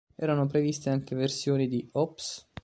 [0.15, 2.49] Erano previste anche versioni di "Oops!